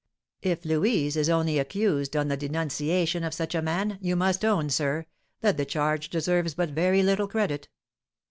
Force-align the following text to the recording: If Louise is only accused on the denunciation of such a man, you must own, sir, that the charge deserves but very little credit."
If 0.41 0.65
Louise 0.65 1.15
is 1.15 1.29
only 1.29 1.59
accused 1.59 2.15
on 2.17 2.27
the 2.27 2.35
denunciation 2.35 3.23
of 3.23 3.35
such 3.35 3.53
a 3.53 3.61
man, 3.61 3.99
you 4.01 4.15
must 4.15 4.43
own, 4.43 4.71
sir, 4.71 5.05
that 5.41 5.57
the 5.57 5.63
charge 5.65 6.09
deserves 6.09 6.55
but 6.55 6.71
very 6.71 7.03
little 7.03 7.27
credit." 7.27 7.67